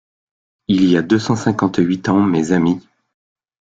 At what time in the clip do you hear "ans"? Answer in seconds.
2.09-2.21